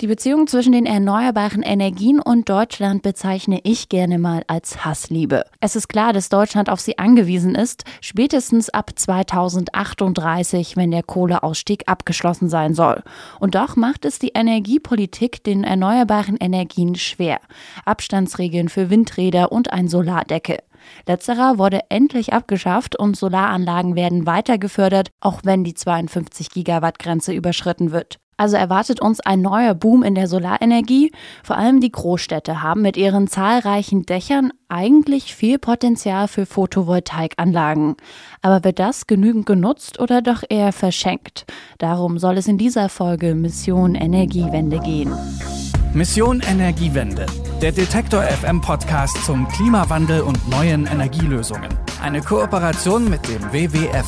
[0.00, 5.44] Die Beziehung zwischen den erneuerbaren Energien und Deutschland bezeichne ich gerne mal als Hassliebe.
[5.60, 11.84] Es ist klar, dass Deutschland auf sie angewiesen ist, spätestens ab 2038, wenn der Kohleausstieg
[11.86, 13.04] abgeschlossen sein soll.
[13.38, 17.38] Und doch macht es die Energiepolitik den erneuerbaren Energien schwer.
[17.84, 20.58] Abstandsregeln für Windräder und ein Solardeckel.
[21.06, 27.32] Letzterer wurde endlich abgeschafft und Solaranlagen werden weiter gefördert, auch wenn die 52 Gigawatt Grenze
[27.32, 28.18] überschritten wird.
[28.36, 31.12] Also erwartet uns ein neuer Boom in der Solarenergie.
[31.42, 37.96] Vor allem die Großstädte haben mit ihren zahlreichen Dächern eigentlich viel Potenzial für Photovoltaikanlagen.
[38.42, 41.46] Aber wird das genügend genutzt oder doch eher verschenkt?
[41.78, 45.12] Darum soll es in dieser Folge Mission Energiewende gehen.
[45.94, 47.26] Mission Energiewende.
[47.62, 51.68] Der Detektor FM Podcast zum Klimawandel und neuen Energielösungen.
[52.02, 54.06] Eine Kooperation mit dem WWF.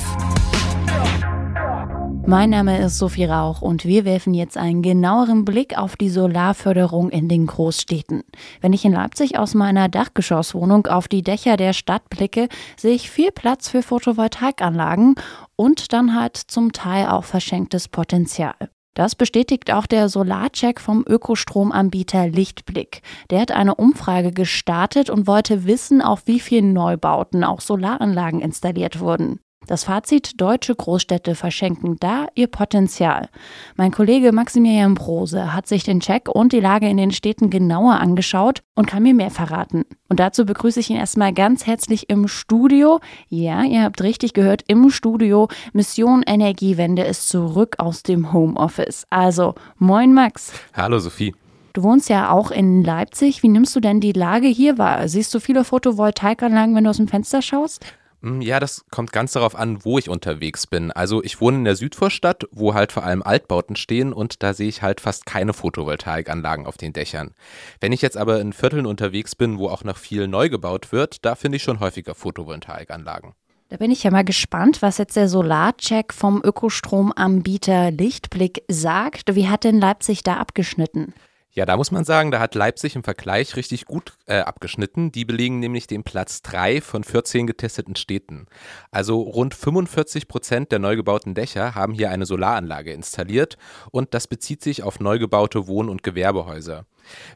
[2.28, 7.10] Mein Name ist Sophie Rauch und wir werfen jetzt einen genaueren Blick auf die Solarförderung
[7.10, 8.24] in den Großstädten.
[8.60, 13.12] Wenn ich in Leipzig aus meiner Dachgeschosswohnung auf die Dächer der Stadt blicke, sehe ich
[13.12, 15.14] viel Platz für Photovoltaikanlagen
[15.54, 18.56] und dann halt zum Teil auch verschenktes Potenzial.
[18.94, 23.02] Das bestätigt auch der Solarcheck vom Ökostromanbieter Lichtblick.
[23.30, 28.98] Der hat eine Umfrage gestartet und wollte wissen, auf wie vielen Neubauten auch Solaranlagen installiert
[28.98, 29.38] wurden.
[29.66, 33.28] Das Fazit, deutsche Großstädte verschenken da ihr Potenzial.
[33.74, 37.94] Mein Kollege Maximilian Brose hat sich den Check und die Lage in den Städten genauer
[37.94, 39.84] angeschaut und kann mir mehr verraten.
[40.08, 43.00] Und dazu begrüße ich ihn erstmal ganz herzlich im Studio.
[43.28, 45.48] Ja, ihr habt richtig gehört, im Studio.
[45.72, 49.04] Mission Energiewende ist zurück aus dem Homeoffice.
[49.10, 50.52] Also, moin Max.
[50.74, 51.34] Hallo Sophie.
[51.72, 53.42] Du wohnst ja auch in Leipzig.
[53.42, 55.08] Wie nimmst du denn die Lage hier wahr?
[55.08, 57.84] Siehst du viele Photovoltaikanlagen, wenn du aus dem Fenster schaust?
[58.26, 60.90] Hm, ja, das kommt ganz darauf an, wo ich unterwegs bin.
[60.90, 64.68] Also ich wohne in der Südvorstadt, wo halt vor allem Altbauten stehen und da sehe
[64.68, 67.34] ich halt fast keine Photovoltaikanlagen auf den Dächern.
[67.80, 71.24] Wenn ich jetzt aber in Vierteln unterwegs bin, wo auch noch viel neu gebaut wird,
[71.24, 73.34] da finde ich schon häufiger Photovoltaikanlagen.
[73.68, 79.36] Da bin ich ja mal gespannt, was jetzt der Solarcheck vom Ökostromanbieter Lichtblick sagt.
[79.36, 81.14] Wie hat denn Leipzig da abgeschnitten?
[81.56, 85.10] Ja, da muss man sagen, da hat Leipzig im Vergleich richtig gut äh, abgeschnitten.
[85.10, 88.46] Die belegen nämlich den Platz 3 von 14 getesteten Städten.
[88.90, 93.56] Also rund 45 Prozent der neu gebauten Dächer haben hier eine Solaranlage installiert
[93.90, 96.84] und das bezieht sich auf neu gebaute Wohn- und Gewerbehäuser.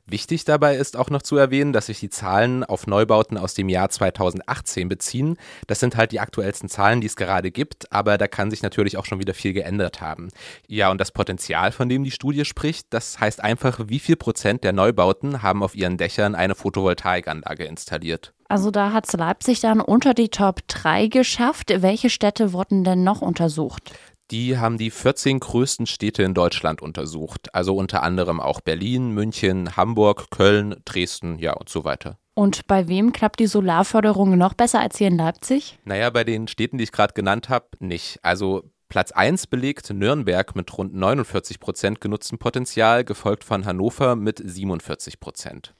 [0.06, 3.68] Wichtig dabei ist auch noch zu erwähnen, dass sich die Zahlen auf Neubauten aus dem
[3.68, 5.36] Jahr 2018 beziehen.
[5.66, 8.96] Das sind halt die aktuellsten Zahlen, die es gerade gibt, aber da kann sich natürlich
[8.96, 10.28] auch schon wieder viel geändert haben.
[10.66, 14.64] Ja, und das Potenzial, von dem die Studie spricht, das heißt einfach, wie viel Prozent
[14.64, 18.32] der Neubauten haben auf ihren Dächern eine Photovoltaikanlage installiert.
[18.50, 21.70] Also da hat es Leipzig dann unter die Top 3 geschafft.
[21.82, 23.92] Welche Städte wurden denn noch untersucht?
[24.30, 27.54] Die haben die 14 größten Städte in Deutschland untersucht.
[27.54, 32.18] Also unter anderem auch Berlin, München, Hamburg, Köln, Dresden, ja und so weiter.
[32.34, 35.78] Und bei wem klappt die Solarförderung noch besser als hier in Leipzig?
[35.84, 38.18] Naja, bei den Städten, die ich gerade genannt habe, nicht.
[38.22, 44.40] Also Platz 1 belegt Nürnberg mit rund 49 Prozent genutztem Potenzial, gefolgt von Hannover mit
[44.44, 45.74] 47 Prozent.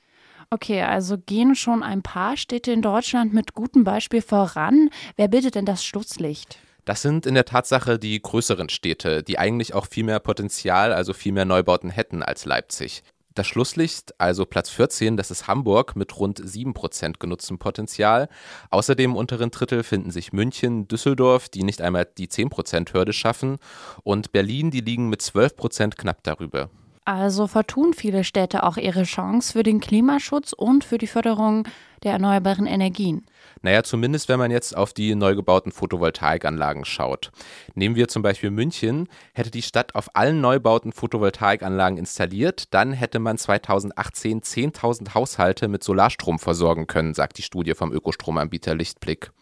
[0.50, 4.91] Okay, also gehen schon ein paar Städte in Deutschland mit gutem Beispiel voran.
[5.17, 6.59] Wer bildet denn das Schlusslicht?
[6.90, 11.12] Das sind in der Tatsache die größeren Städte, die eigentlich auch viel mehr Potenzial, also
[11.12, 13.04] viel mehr Neubauten hätten als Leipzig.
[13.32, 18.28] Das Schlusslicht, also Platz 14, das ist Hamburg mit rund 7% genutztem Potenzial.
[18.70, 23.58] Außerdem im unteren Drittel finden sich München, Düsseldorf, die nicht einmal die 10%-Hürde schaffen,
[24.02, 26.70] und Berlin, die liegen mit 12% knapp darüber.
[27.10, 31.66] Also vertun viele Städte auch ihre Chance für den Klimaschutz und für die Förderung
[32.04, 33.26] der erneuerbaren Energien.
[33.62, 37.32] Naja, zumindest wenn man jetzt auf die neu gebauten Photovoltaikanlagen schaut.
[37.75, 43.19] Nehmen wir zum Beispiel München, hätte die Stadt auf allen Neubauten Photovoltaikanlagen installiert, dann hätte
[43.19, 49.32] man 2018 10.000 Haushalte mit Solarstrom versorgen können, sagt die Studie vom Ökostromanbieter Lichtblick.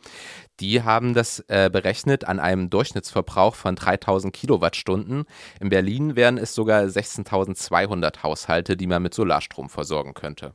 [0.61, 5.25] Die haben das äh, berechnet an einem Durchschnittsverbrauch von 3000 Kilowattstunden.
[5.61, 10.55] In Berlin wären es sogar 16.200 Haushalte, die man mit Solarstrom versorgen könnte.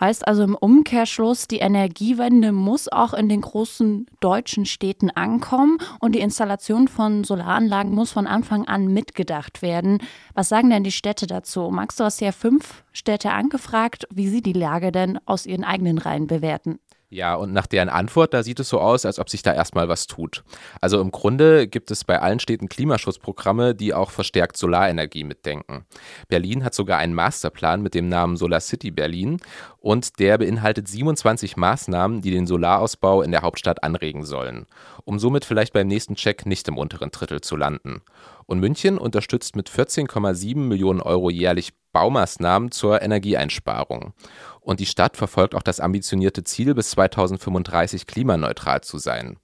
[0.00, 6.14] Heißt also im Umkehrschluss, die Energiewende muss auch in den großen deutschen Städten ankommen und
[6.14, 9.98] die Installation von Solaranlagen muss von Anfang an mitgedacht werden.
[10.34, 11.70] Was sagen denn die Städte dazu?
[11.70, 15.98] Max, du hast ja fünf Städte angefragt, wie sie die Lage denn aus ihren eigenen
[15.98, 16.80] Reihen bewerten.
[17.14, 19.88] Ja, und nach deren Antwort, da sieht es so aus, als ob sich da erstmal
[19.88, 20.42] was tut.
[20.80, 25.84] Also im Grunde gibt es bei allen Städten Klimaschutzprogramme, die auch verstärkt Solarenergie mitdenken.
[26.26, 29.38] Berlin hat sogar einen Masterplan mit dem Namen Solar City Berlin
[29.78, 34.66] und der beinhaltet 27 Maßnahmen, die den Solarausbau in der Hauptstadt anregen sollen,
[35.04, 38.02] um somit vielleicht beim nächsten Check nicht im unteren Drittel zu landen.
[38.46, 44.12] Und München unterstützt mit 14,7 Millionen Euro jährlich Baumaßnahmen zur Energieeinsparung.
[44.60, 49.36] Und die Stadt verfolgt auch das ambitionierte Ziel, bis 2035 klimaneutral zu sein.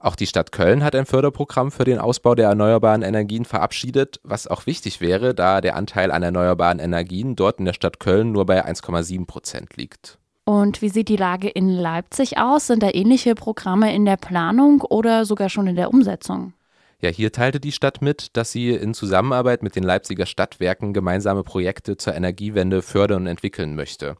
[0.00, 4.46] Auch die Stadt Köln hat ein Förderprogramm für den Ausbau der erneuerbaren Energien verabschiedet, was
[4.46, 8.46] auch wichtig wäre, da der Anteil an erneuerbaren Energien dort in der Stadt Köln nur
[8.46, 10.18] bei 1,7 Prozent liegt.
[10.44, 12.68] Und wie sieht die Lage in Leipzig aus?
[12.68, 16.54] Sind da ähnliche Programme in der Planung oder sogar schon in der Umsetzung?
[17.00, 21.44] Ja, hier teilte die Stadt mit, dass sie in Zusammenarbeit mit den Leipziger Stadtwerken gemeinsame
[21.44, 24.16] Projekte zur Energiewende fördern und entwickeln möchte.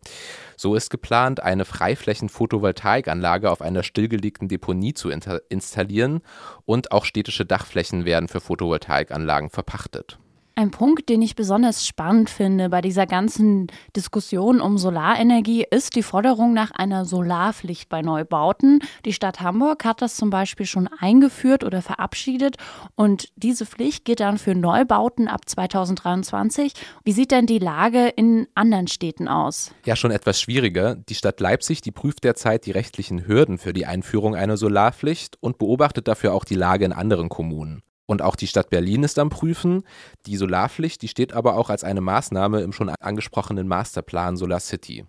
[0.56, 6.20] So ist geplant, eine Freiflächen-Photovoltaikanlage auf einer stillgelegten Deponie zu installieren
[6.66, 10.20] und auch städtische Dachflächen werden für Photovoltaikanlagen verpachtet.
[10.58, 16.02] Ein Punkt, den ich besonders spannend finde bei dieser ganzen Diskussion um Solarenergie, ist die
[16.02, 18.80] Forderung nach einer Solarpflicht bei Neubauten.
[19.04, 22.56] Die Stadt Hamburg hat das zum Beispiel schon eingeführt oder verabschiedet
[22.96, 26.72] und diese Pflicht geht dann für Neubauten ab 2023.
[27.04, 29.70] Wie sieht denn die Lage in anderen Städten aus?
[29.84, 30.96] Ja, schon etwas schwieriger.
[30.96, 35.58] Die Stadt Leipzig, die prüft derzeit die rechtlichen Hürden für die Einführung einer Solarpflicht und
[35.58, 37.84] beobachtet dafür auch die Lage in anderen Kommunen.
[38.08, 39.84] Und auch die Stadt Berlin ist am Prüfen.
[40.24, 45.04] Die Solarpflicht, die steht aber auch als eine Maßnahme im schon angesprochenen Masterplan Solar City.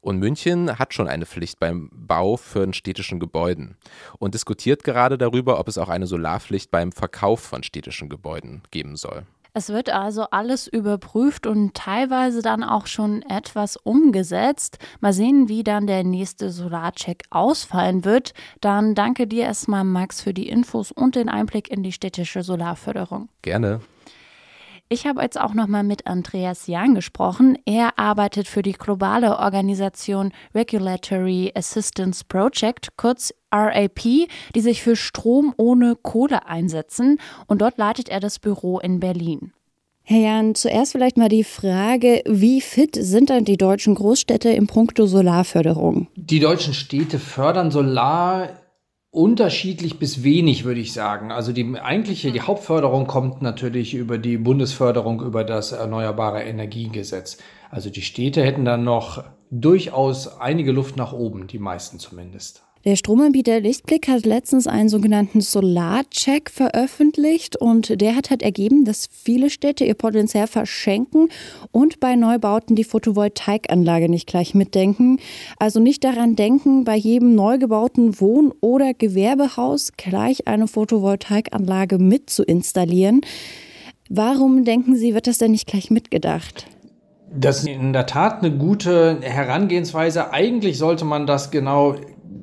[0.00, 3.76] Und München hat schon eine Pflicht beim Bau von städtischen Gebäuden
[4.18, 8.96] und diskutiert gerade darüber, ob es auch eine Solarpflicht beim Verkauf von städtischen Gebäuden geben
[8.96, 9.26] soll.
[9.52, 14.78] Es wird also alles überprüft und teilweise dann auch schon etwas umgesetzt.
[15.00, 18.32] Mal sehen, wie dann der nächste Solarcheck ausfallen wird.
[18.60, 23.28] Dann danke dir erstmal, Max, für die Infos und den Einblick in die städtische Solarförderung.
[23.42, 23.80] Gerne.
[24.92, 27.56] Ich habe jetzt auch noch mal mit Andreas Jahn gesprochen.
[27.64, 35.54] Er arbeitet für die globale Organisation Regulatory Assistance Project, kurz RAP, die sich für Strom
[35.56, 37.20] ohne Kohle einsetzen.
[37.46, 39.52] Und dort leitet er das Büro in Berlin.
[40.02, 44.66] Herr Jan, zuerst vielleicht mal die Frage, wie fit sind denn die deutschen Großstädte im
[44.66, 46.08] Punkto Solarförderung?
[46.16, 48.48] Die deutschen Städte fördern Solar
[49.12, 51.32] Unterschiedlich bis wenig, würde ich sagen.
[51.32, 57.38] Also die eigentliche, die Hauptförderung kommt natürlich über die Bundesförderung über das Erneuerbare Energiegesetz.
[57.70, 62.62] Also die Städte hätten dann noch durchaus einige Luft nach oben, die meisten zumindest.
[62.86, 69.06] Der Stromanbieter Lichtblick hat letztens einen sogenannten Solarcheck veröffentlicht und der hat halt ergeben, dass
[69.12, 71.28] viele Städte ihr Potenzial verschenken
[71.72, 75.18] und bei Neubauten die Photovoltaikanlage nicht gleich mitdenken.
[75.58, 82.30] Also nicht daran denken, bei jedem neu gebauten Wohn- oder Gewerbehaus gleich eine Photovoltaikanlage mit
[82.30, 83.20] zu installieren.
[84.08, 86.66] Warum denken Sie, wird das denn nicht gleich mitgedacht?
[87.32, 90.32] Das ist in der Tat eine gute Herangehensweise.
[90.32, 91.94] Eigentlich sollte man das genau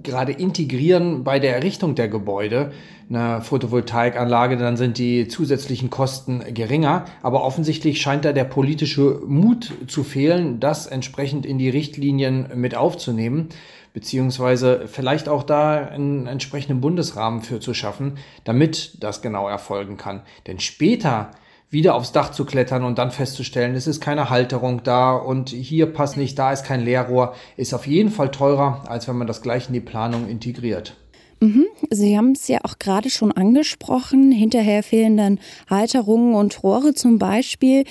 [0.03, 2.71] gerade integrieren bei der Errichtung der Gebäude
[3.09, 7.05] eine Photovoltaikanlage, dann sind die zusätzlichen Kosten geringer.
[7.21, 12.75] Aber offensichtlich scheint da der politische Mut zu fehlen, das entsprechend in die Richtlinien mit
[12.75, 13.49] aufzunehmen,
[13.93, 20.21] beziehungsweise vielleicht auch da einen entsprechenden Bundesrahmen für zu schaffen, damit das genau erfolgen kann.
[20.45, 21.31] Denn später
[21.69, 25.87] wieder aufs Dach zu klettern und dann festzustellen, es ist keine Halterung da und hier
[25.87, 29.41] passt nicht, da ist kein Leerrohr, ist auf jeden Fall teurer, als wenn man das
[29.41, 30.95] gleich in die Planung integriert.
[31.39, 31.65] Mhm.
[31.91, 34.31] Sie haben es ja auch gerade schon angesprochen.
[34.31, 37.83] Hinterher fehlen dann Halterungen und Rohre zum Beispiel.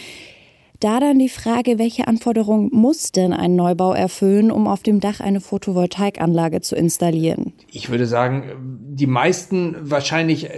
[0.80, 5.20] Da dann die Frage, welche Anforderungen muss denn ein Neubau erfüllen, um auf dem Dach
[5.20, 7.52] eine Photovoltaikanlage zu installieren?
[7.70, 8.44] Ich würde sagen,
[8.90, 10.50] die meisten wahrscheinlich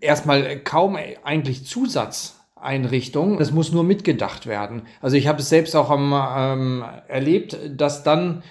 [0.00, 3.40] erstmal kaum eigentlich Zusatzeinrichtungen.
[3.40, 4.82] Es muss nur mitgedacht werden.
[5.00, 8.42] Also ich habe es selbst auch am, ähm, erlebt, dass dann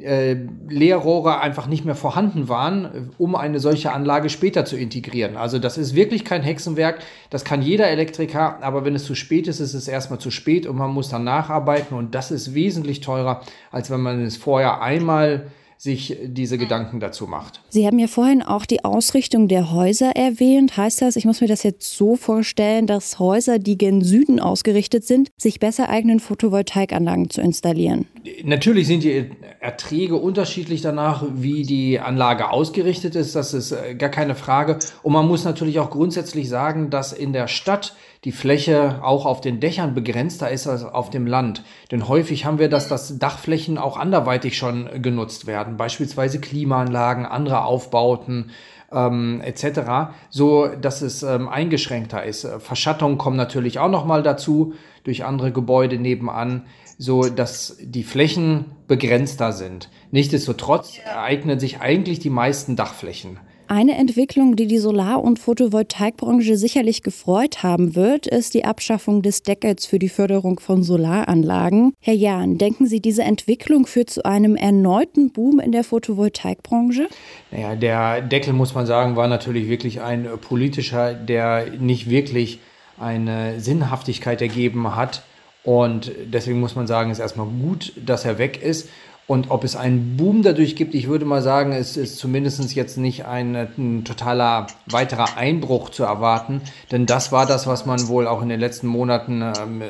[0.00, 0.36] äh,
[0.68, 5.36] Leerrohre einfach nicht mehr vorhanden waren, um eine solche Anlage später zu integrieren.
[5.36, 9.46] Also das ist wirklich kein Hexenwerk, das kann jeder Elektriker, aber wenn es zu spät
[9.46, 13.00] ist, ist es erstmal zu spät und man muss dann nacharbeiten und das ist wesentlich
[13.00, 15.46] teurer, als wenn man es vorher einmal
[15.84, 17.60] sich diese Gedanken dazu macht.
[17.68, 20.76] Sie haben ja vorhin auch die Ausrichtung der Häuser erwähnt.
[20.76, 25.04] Heißt das, ich muss mir das jetzt so vorstellen, dass Häuser, die gen Süden ausgerichtet
[25.04, 28.06] sind, sich besser eignen, Photovoltaikanlagen zu installieren?
[28.42, 33.36] Natürlich sind die Erträge unterschiedlich danach, wie die Anlage ausgerichtet ist.
[33.36, 34.78] Das ist äh, gar keine Frage.
[35.02, 39.40] Und man muss natürlich auch grundsätzlich sagen, dass in der Stadt die Fläche auch auf
[39.40, 41.62] den Dächern begrenzter ist als auf dem Land.
[41.90, 47.64] Denn häufig haben wir, dass das Dachflächen auch anderweitig schon genutzt werden, beispielsweise Klimaanlagen, andere
[47.64, 48.50] Aufbauten
[48.90, 52.48] ähm, etc., so dass es ähm, eingeschränkter ist.
[52.60, 56.64] Verschattungen kommen natürlich auch noch mal dazu durch andere Gebäude nebenan,
[56.96, 59.90] so dass die Flächen begrenzter sind.
[60.12, 67.02] Nichtsdestotrotz eignen sich eigentlich die meisten Dachflächen Eine Entwicklung, die die Solar- und Photovoltaikbranche sicherlich
[67.02, 71.94] gefreut haben wird, ist die Abschaffung des Deckels für die Förderung von Solaranlagen.
[71.98, 77.08] Herr Jahn, denken Sie, diese Entwicklung führt zu einem erneuten Boom in der Photovoltaikbranche?
[77.50, 82.58] Naja, der Deckel, muss man sagen, war natürlich wirklich ein politischer, der nicht wirklich
[82.98, 85.22] eine Sinnhaftigkeit ergeben hat.
[85.64, 88.90] Und deswegen muss man sagen, ist erstmal gut, dass er weg ist.
[89.26, 92.98] Und ob es einen Boom dadurch gibt, ich würde mal sagen, es ist zumindest jetzt
[92.98, 96.60] nicht ein, ein, totaler weiterer Einbruch zu erwarten.
[96.90, 99.82] Denn das war das, was man wohl auch in den letzten Monaten, ähm,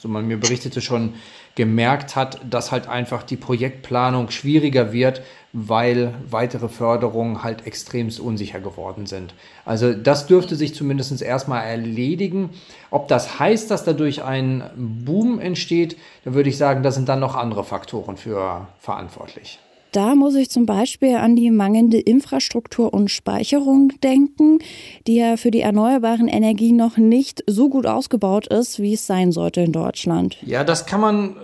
[0.00, 1.14] so man mir berichtete, schon
[1.58, 5.22] gemerkt hat, dass halt einfach die Projektplanung schwieriger wird,
[5.52, 9.34] weil weitere Förderungen halt extremst unsicher geworden sind.
[9.64, 12.50] Also das dürfte sich zumindest erstmal erledigen.
[12.92, 17.18] Ob das heißt, dass dadurch ein Boom entsteht, da würde ich sagen, da sind dann
[17.18, 19.58] noch andere Faktoren für verantwortlich.
[19.92, 24.58] Da muss ich zum Beispiel an die mangelnde Infrastruktur und Speicherung denken,
[25.06, 29.32] die ja für die erneuerbaren Energien noch nicht so gut ausgebaut ist, wie es sein
[29.32, 30.36] sollte in Deutschland.
[30.42, 31.36] Ja, das kann man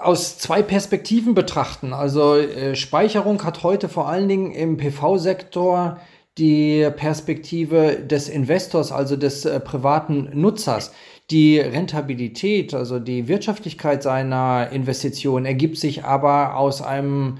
[0.00, 1.92] aus zwei Perspektiven betrachten.
[1.92, 5.98] Also äh, Speicherung hat heute vor allen Dingen im PV-Sektor
[6.38, 10.92] die Perspektive des Investors, also des äh, privaten Nutzers.
[11.30, 17.38] Die Rentabilität, also die Wirtschaftlichkeit seiner Investition ergibt sich aber aus einem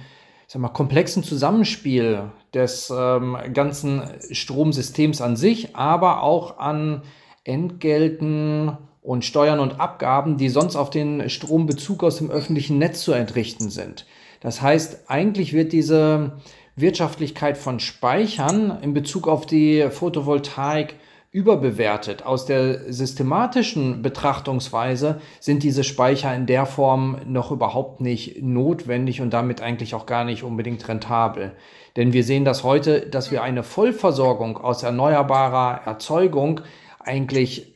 [0.54, 7.02] sag mal, komplexen Zusammenspiel des ähm, ganzen Stromsystems an sich, aber auch an
[7.42, 13.12] Entgelten, und Steuern und Abgaben, die sonst auf den Strombezug aus dem öffentlichen Netz zu
[13.12, 14.06] entrichten sind.
[14.40, 16.38] Das heißt, eigentlich wird diese
[16.74, 20.96] Wirtschaftlichkeit von Speichern in Bezug auf die Photovoltaik
[21.34, 22.24] überbewertet.
[22.24, 29.34] Aus der systematischen Betrachtungsweise sind diese Speicher in der Form noch überhaupt nicht notwendig und
[29.34, 31.50] damit eigentlich auch gar nicht unbedingt rentabel.
[31.96, 36.60] Denn wir sehen das heute, dass wir eine Vollversorgung aus erneuerbarer Erzeugung
[37.00, 37.74] eigentlich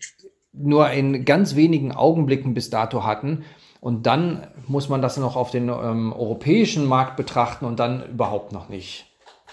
[0.52, 3.44] nur in ganz wenigen Augenblicken bis dato hatten.
[3.80, 8.52] Und dann muss man das noch auf den ähm, europäischen Markt betrachten und dann überhaupt
[8.52, 9.07] noch nicht.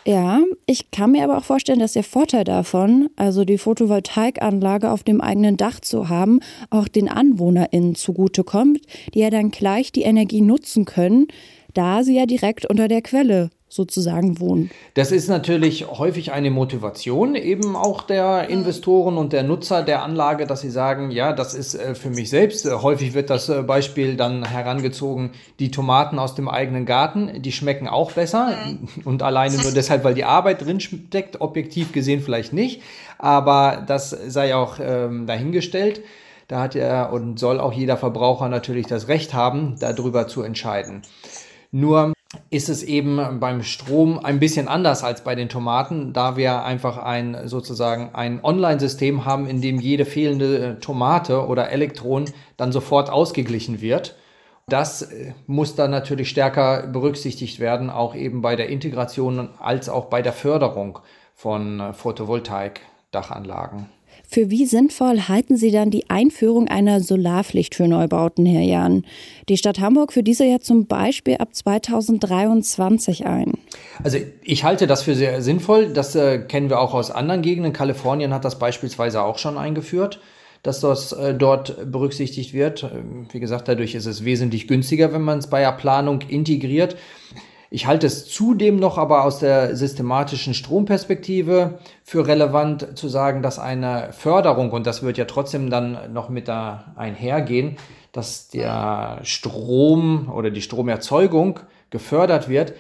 [0.07, 5.01] Ja, ich kann mir aber auch vorstellen, dass der Vorteil davon, also die Photovoltaikanlage auf
[5.01, 8.81] dem eigenen Dach zu haben, auch den AnwohnerInnen zugutekommt,
[9.15, 11.27] die ja dann gleich die Energie nutzen können,
[11.75, 14.71] da sie ja direkt unter der Quelle sozusagen wohnen.
[14.93, 20.45] Das ist natürlich häufig eine Motivation eben auch der Investoren und der Nutzer der Anlage,
[20.45, 22.65] dass sie sagen, ja, das ist äh, für mich selbst.
[22.65, 27.51] Äh, häufig wird das äh, Beispiel dann herangezogen, die Tomaten aus dem eigenen Garten, die
[27.51, 28.55] schmecken auch besser
[29.03, 32.81] und alleine nur deshalb, weil die Arbeit drin steckt, objektiv gesehen vielleicht nicht,
[33.17, 36.01] aber das sei auch ähm, dahingestellt.
[36.47, 41.01] Da hat er und soll auch jeder Verbraucher natürlich das Recht haben, darüber zu entscheiden.
[41.77, 42.13] Nur
[42.51, 46.97] ist es eben beim Strom ein bisschen anders als bei den Tomaten, da wir einfach
[46.97, 53.09] ein sozusagen ein Online-System haben, in dem jede fehlende äh, Tomate oder Elektron dann sofort
[53.09, 54.15] ausgeglichen wird.
[54.69, 60.05] Das äh, muss dann natürlich stärker berücksichtigt werden, auch eben bei der Integration als auch
[60.05, 60.99] bei der Förderung
[61.33, 63.89] von äh, Photovoltaik-Dachanlagen.
[64.27, 69.05] Für wie sinnvoll halten Sie dann die Einführung einer Solarpflicht für Neubauten, Herr Jan?
[69.49, 73.53] Die Stadt Hamburg führt diese ja zum Beispiel ab 2023 ein.
[74.03, 75.93] Also ich halte das für sehr sinnvoll.
[75.93, 77.73] Das äh, kennen wir auch aus anderen Gegenden.
[77.73, 80.19] Kalifornien hat das beispielsweise auch schon eingeführt
[80.65, 82.83] dass das äh, dort berücksichtigt wird.
[82.83, 86.95] Ähm, wie gesagt, dadurch ist es wesentlich günstiger, wenn man es bei der Planung integriert.
[87.75, 93.59] Ich halte es zudem noch aber aus der systematischen Stromperspektive für relevant zu sagen, dass
[93.59, 97.75] eine Förderung, und das wird ja trotzdem dann noch mit da einhergehen,
[98.13, 102.75] dass der Strom oder die Stromerzeugung gefördert wird,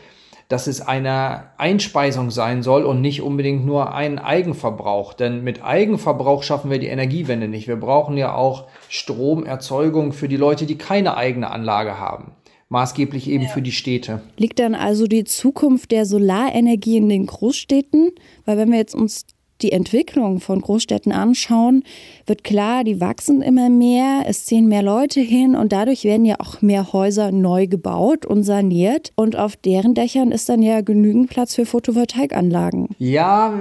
[0.47, 5.11] dass es eine Einspeisung sein soll und nicht unbedingt nur ein Eigenverbrauch.
[5.13, 7.67] Denn mit Eigenverbrauch schaffen wir die Energiewende nicht.
[7.67, 12.31] Wir brauchen ja auch Stromerzeugung für die Leute, die keine eigene Anlage haben
[12.69, 13.49] maßgeblich eben ja.
[13.49, 14.21] für die Städte.
[14.37, 18.11] Liegt dann also die Zukunft der Solarenergie in den Großstädten?
[18.45, 19.25] Weil wenn wir jetzt uns
[19.61, 21.83] die Entwicklung von Großstädten anschauen,
[22.25, 26.35] wird klar, die wachsen immer mehr, es ziehen mehr Leute hin und dadurch werden ja
[26.39, 31.29] auch mehr Häuser neu gebaut und saniert und auf deren Dächern ist dann ja genügend
[31.29, 32.89] Platz für Photovoltaikanlagen.
[32.99, 33.53] Ja,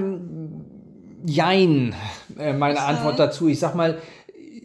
[1.26, 1.94] jein,
[2.38, 3.48] äh, meine Antwort dazu.
[3.48, 3.98] Ich sag mal,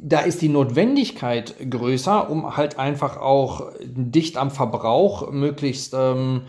[0.02, 6.44] da ist die Notwendigkeit größer, um halt einfach auch dicht am Verbrauch möglichst ähm,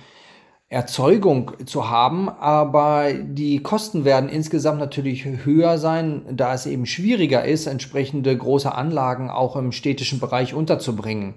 [0.69, 7.45] Erzeugung zu haben, aber die Kosten werden insgesamt natürlich höher sein, da es eben schwieriger
[7.45, 11.35] ist, entsprechende große Anlagen auch im städtischen Bereich unterzubringen.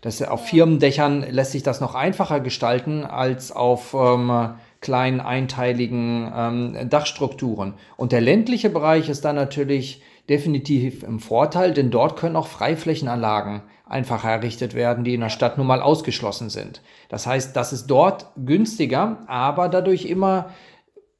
[0.00, 6.88] Das, auf Firmendächern lässt sich das noch einfacher gestalten als auf ähm, kleinen einteiligen ähm,
[6.88, 7.74] Dachstrukturen.
[7.96, 13.62] Und der ländliche Bereich ist dann natürlich definitiv im Vorteil, denn dort können auch Freiflächenanlagen
[13.84, 16.82] einfach errichtet werden, die in der Stadt nun mal ausgeschlossen sind.
[17.08, 20.50] Das heißt, das ist dort günstiger, aber dadurch immer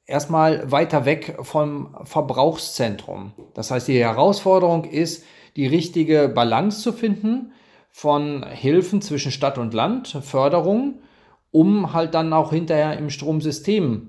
[0.07, 3.33] erstmal weiter weg vom Verbrauchszentrum.
[3.55, 5.25] Das heißt, die Herausforderung ist,
[5.57, 7.52] die richtige Balance zu finden
[7.90, 11.00] von Hilfen zwischen Stadt und Land, Förderung,
[11.50, 14.09] um halt dann auch hinterher im Stromsystem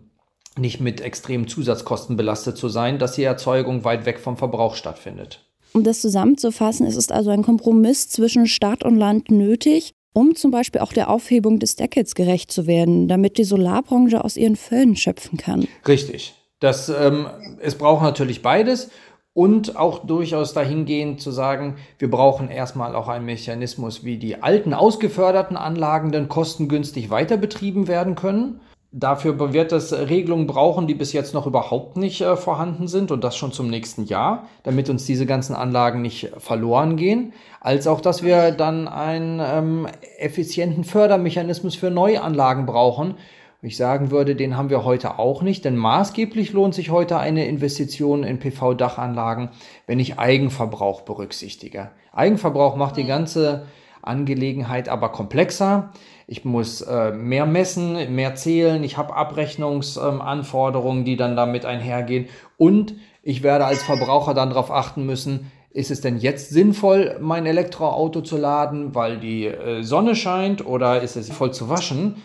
[0.57, 5.45] nicht mit extremen Zusatzkosten belastet zu sein, dass die Erzeugung weit weg vom Verbrauch stattfindet.
[5.73, 10.51] Um das zusammenzufassen, ist es also ein Kompromiss zwischen Stadt und Land nötig, um zum
[10.51, 14.97] Beispiel auch der Aufhebung des Deckels gerecht zu werden, damit die Solarbranche aus ihren Fällen
[14.97, 15.67] schöpfen kann.
[15.87, 16.33] Richtig.
[16.59, 17.27] Das, ähm,
[17.59, 18.89] es braucht natürlich beides
[19.33, 24.73] und auch durchaus dahingehend zu sagen, wir brauchen erstmal auch einen Mechanismus, wie die alten
[24.73, 28.59] ausgeförderten Anlagen dann kostengünstig weiter betrieben werden können
[28.93, 33.23] Dafür wird es Regelungen brauchen, die bis jetzt noch überhaupt nicht äh, vorhanden sind und
[33.23, 38.01] das schon zum nächsten Jahr, damit uns diese ganzen Anlagen nicht verloren gehen, als auch,
[38.01, 39.87] dass wir dann einen ähm,
[40.19, 43.15] effizienten Fördermechanismus für Neuanlagen brauchen.
[43.63, 47.45] Ich sagen würde, den haben wir heute auch nicht, denn maßgeblich lohnt sich heute eine
[47.45, 49.49] Investition in PV-Dachanlagen,
[49.85, 51.91] wenn ich Eigenverbrauch berücksichtige.
[52.11, 53.67] Eigenverbrauch macht die ganze
[54.01, 55.91] Angelegenheit aber komplexer.
[56.25, 58.83] Ich muss äh, mehr messen, mehr zählen.
[58.83, 62.29] Ich habe Abrechnungsanforderungen, ähm, die dann damit einhergehen.
[62.57, 67.45] Und ich werde als Verbraucher dann darauf achten müssen, ist es denn jetzt sinnvoll, mein
[67.45, 72.15] Elektroauto zu laden, weil die äh, Sonne scheint oder ist es voll zu waschen?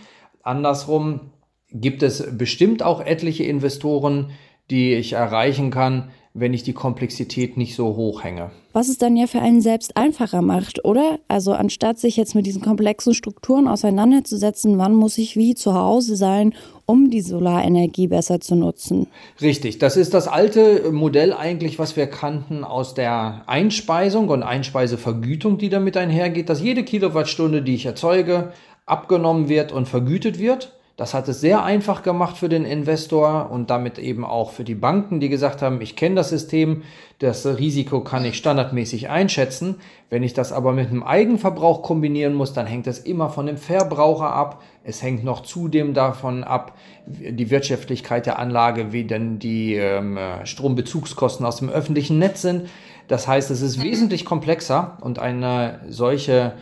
[0.46, 1.32] Andersrum
[1.72, 4.30] gibt es bestimmt auch etliche Investoren,
[4.70, 8.50] die ich erreichen kann, wenn ich die Komplexität nicht so hoch hänge.
[8.74, 11.18] Was es dann ja für einen selbst einfacher macht, oder?
[11.28, 16.14] Also anstatt sich jetzt mit diesen komplexen Strukturen auseinanderzusetzen, wann muss ich wie zu Hause
[16.14, 16.52] sein,
[16.84, 19.06] um die Solarenergie besser zu nutzen?
[19.40, 25.56] Richtig, das ist das alte Modell eigentlich, was wir kannten aus der Einspeisung und Einspeisevergütung,
[25.56, 28.52] die damit einhergeht, dass jede Kilowattstunde, die ich erzeuge,
[28.86, 30.72] abgenommen wird und vergütet wird.
[30.96, 34.74] Das hat es sehr einfach gemacht für den Investor und damit eben auch für die
[34.74, 36.84] Banken, die gesagt haben, ich kenne das System,
[37.18, 39.74] das Risiko kann ich standardmäßig einschätzen.
[40.08, 43.58] Wenn ich das aber mit einem Eigenverbrauch kombinieren muss, dann hängt es immer von dem
[43.58, 44.62] Verbraucher ab.
[44.84, 46.74] Es hängt noch zudem davon ab,
[47.06, 52.70] die Wirtschaftlichkeit der Anlage, wie denn die ähm, Strombezugskosten aus dem öffentlichen Netz sind.
[53.06, 56.54] Das heißt, es ist wesentlich komplexer und eine solche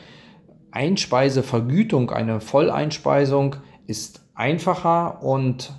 [0.74, 3.56] Einspeisevergütung, eine Volleinspeisung
[3.86, 5.72] ist einfacher und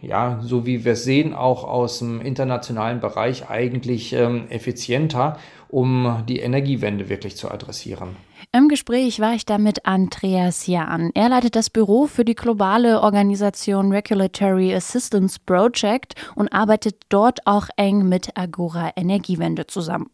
[0.00, 6.24] ja, so wie wir es sehen, auch aus dem internationalen Bereich eigentlich ähm, effizienter, um
[6.26, 8.16] die Energiewende wirklich zu adressieren.
[8.50, 11.10] Im Gespräch war ich da mit Andreas Jahn.
[11.12, 17.68] Er leitet das Büro für die globale Organisation Regulatory Assistance Project und arbeitet dort auch
[17.76, 20.10] eng mit Agora Energiewende zusammen.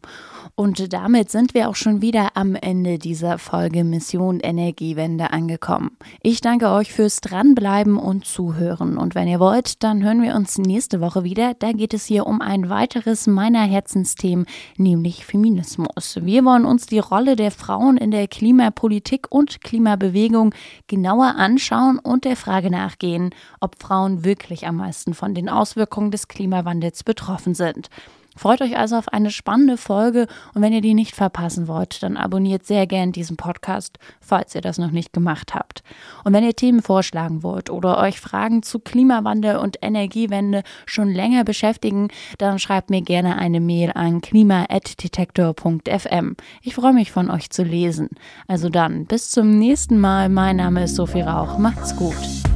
[0.55, 5.91] Und damit sind wir auch schon wieder am Ende dieser Folge Mission Energiewende angekommen.
[6.21, 8.97] Ich danke euch fürs Dranbleiben und Zuhören.
[8.97, 11.53] Und wenn ihr wollt, dann hören wir uns nächste Woche wieder.
[11.53, 14.45] Da geht es hier um ein weiteres meiner Herzensthemen,
[14.75, 16.19] nämlich Feminismus.
[16.21, 20.53] Wir wollen uns die Rolle der Frauen in der Klimapolitik und Klimabewegung
[20.87, 26.27] genauer anschauen und der Frage nachgehen, ob Frauen wirklich am meisten von den Auswirkungen des
[26.27, 27.89] Klimawandels betroffen sind.
[28.35, 32.17] Freut euch also auf eine spannende Folge und wenn ihr die nicht verpassen wollt, dann
[32.17, 35.83] abonniert sehr gern diesen Podcast, falls ihr das noch nicht gemacht habt.
[36.23, 41.43] Und wenn ihr Themen vorschlagen wollt oder euch Fragen zu Klimawandel und Energiewende schon länger
[41.43, 46.35] beschäftigen, dann schreibt mir gerne eine Mail an klima@detektor.fm.
[46.61, 48.09] Ich freue mich von euch zu lesen.
[48.47, 50.29] Also dann, bis zum nächsten Mal.
[50.29, 51.57] Mein Name ist Sophie Rauch.
[51.57, 52.15] Macht's gut.